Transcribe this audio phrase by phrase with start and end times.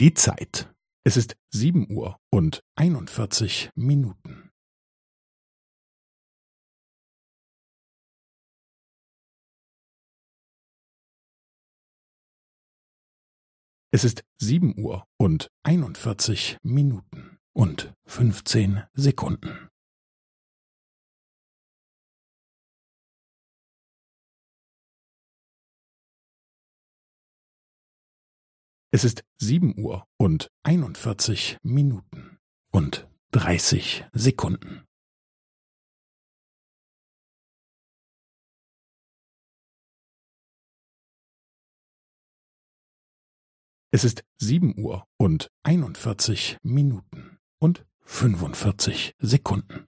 [0.00, 0.72] Die Zeit.
[1.04, 4.52] Es ist sieben Uhr und einundvierzig Minuten.
[13.90, 19.68] Es ist sieben Uhr und einundvierzig Minuten und fünfzehn Sekunden.
[28.90, 32.38] Es ist sieben Uhr und einundvierzig Minuten
[32.72, 34.86] und dreißig Sekunden.
[43.90, 49.87] Es ist sieben Uhr und einundvierzig Minuten und fünfundvierzig Sekunden.